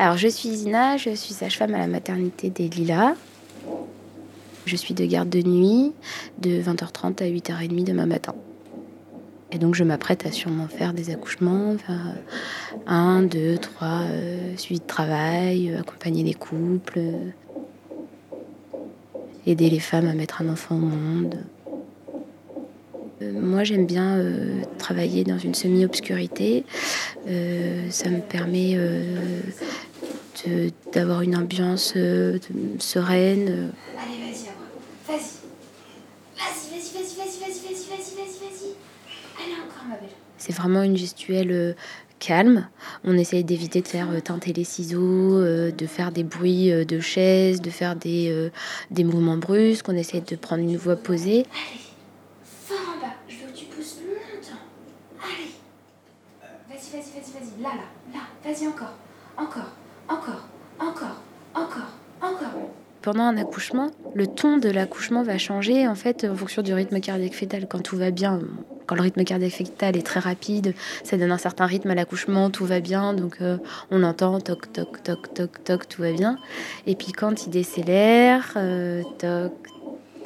[0.00, 3.14] Alors, je suis Zina, je suis sage-femme à la maternité des Lilas.
[4.64, 5.92] Je suis de garde de nuit
[6.40, 8.36] de 20h30 à 8h30 demain matin.
[9.50, 12.14] Et donc, je m'apprête à sûrement faire des accouchements, faire
[12.86, 17.30] un, deux, trois euh, suivis de travail, euh, accompagner les couples, euh,
[19.46, 21.40] aider les femmes à mettre un enfant au monde.
[23.22, 26.64] Euh, moi, j'aime bien euh, travailler dans une semi-obscurité.
[27.26, 28.78] Euh, ça me permet
[30.46, 32.38] euh, d'avoir une ambiance euh,
[32.78, 33.48] sereine.
[33.48, 33.68] Euh.
[33.98, 34.44] Allez, vas-y,
[35.06, 35.38] Vas-y.
[36.36, 39.42] Vas-y, vas-y, vas-y, vas-y, vas-y, vas-y, vas-y, vas-y.
[39.42, 40.10] Allez, encore, ma belle.
[40.36, 41.74] C'est vraiment une gestuelle
[42.20, 42.68] calme.
[43.04, 47.60] On essaye d'éviter de faire euh, teinter les ciseaux, de faire des bruits de chaises,
[47.60, 48.50] de faire des,
[48.90, 49.88] des mouvements brusques.
[49.88, 51.46] On essaye de prendre une voix posée.
[51.50, 51.80] Allez.
[52.44, 53.14] Fort en bas.
[53.28, 54.62] Je veux que tu pousses longtemps.
[55.20, 55.50] Allez.
[56.68, 57.62] Vas-y, vas-y, vas-y, vas-y.
[57.62, 58.20] Là, là, là.
[58.44, 58.94] Vas-y, encore.
[59.36, 59.72] Encore.
[60.08, 60.42] Encore.
[60.80, 61.20] Encore.
[61.54, 61.90] Encore.
[62.22, 62.48] Encore.
[63.02, 67.00] Pendant un accouchement, le ton de l'accouchement va changer en fait en fonction du rythme
[67.00, 67.66] cardiaque fœtal.
[67.68, 68.40] Quand tout va bien,
[68.86, 72.50] quand le rythme cardiaque fœtal est très rapide, ça donne un certain rythme à l'accouchement,
[72.50, 73.58] tout va bien, donc euh,
[73.90, 76.38] on entend toc toc toc toc toc, tout va bien.
[76.86, 79.52] Et puis quand il décélère, euh, toc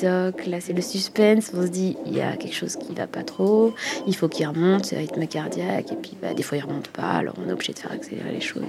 [0.00, 3.06] toc, là c'est le suspense, on se dit il y a quelque chose qui va
[3.06, 3.74] pas trop,
[4.06, 6.88] il faut qu'il remonte, c'est le rythme cardiaque, et puis bah, des fois il remonte
[6.88, 8.62] pas, alors on est obligé de faire accélérer les choses.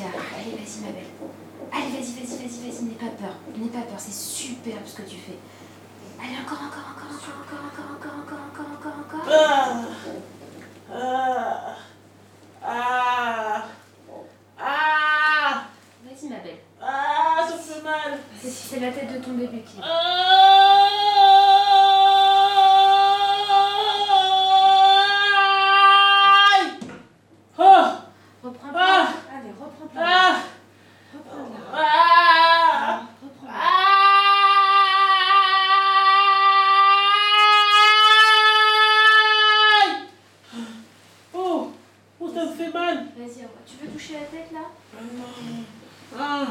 [0.00, 0.56] Allez.
[0.56, 1.10] Vas-y, ma belle.
[1.72, 2.84] Allez, vas-y, vas-y, vas-y, vas-y.
[2.84, 3.34] N'aie pas peur.
[3.56, 3.98] N'aie pas peur.
[3.98, 5.38] C'est superbe ce que tu fais.
[6.20, 9.26] Allez, encore, encore, encore, encore, encore, encore, encore, encore, encore, encore, encore.
[10.94, 11.76] Ah,
[12.64, 13.64] ah,
[14.58, 15.64] ah,
[16.04, 16.58] Vas-y, ma belle.
[16.80, 18.18] ah, ça fait mal.
[18.42, 19.78] C'est la tête de ton bébé qui.
[42.32, 42.96] Oh, ça me fait mal.
[43.16, 43.50] Vas-y, Awa.
[43.66, 44.60] Tu veux toucher la tête là?
[46.18, 46.46] Ah.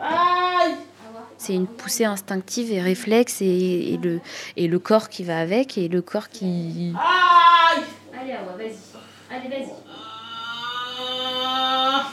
[0.00, 0.72] Aïe.
[1.08, 1.20] Awa.
[1.38, 4.20] C'est une poussée instinctive et réflexe et, et le,
[4.56, 6.92] et le corps qui va avec et le corps qui...
[6.98, 7.82] Aïe.
[8.20, 8.74] Allez, Awa, vas-y.
[9.30, 9.72] Allez, vas-y.
[11.48, 12.10] Ah,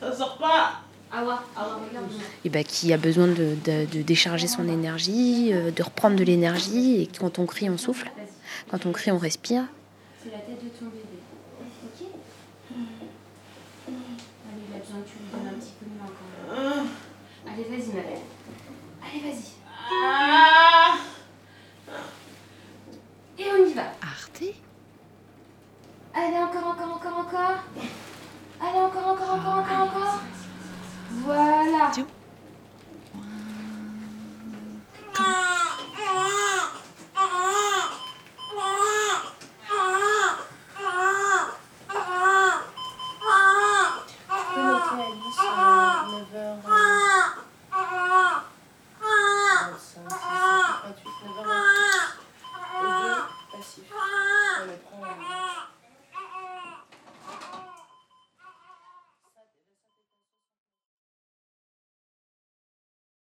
[0.00, 0.80] ça sort pas.
[1.10, 2.20] Awa, Awa, regarde-moi.
[2.44, 6.22] et bah, qui a besoin de, de- de décharger son énergie, euh, de reprendre de
[6.24, 7.00] l'énergie.
[7.02, 8.10] Et quand on crie, on souffle.
[8.70, 9.62] Quand on crie, on respire.
[10.22, 11.18] C'est la tête de ton bébé.
[11.84, 12.06] Ok
[13.86, 16.86] Allez, il a besoin que tu lui donnes un petit coup de main quand même.
[17.46, 18.24] Ah, Allez, vas-y, ma belle.
[19.02, 19.52] Allez, vas-y.
[19.92, 20.96] ah.
[23.38, 23.82] Et on y va.
[24.02, 24.42] Arte
[26.14, 27.58] Allez, encore, encore, encore, encore.
[28.60, 30.20] Allez, encore, encore, encore, encore, encore.
[31.24, 31.90] Voilà.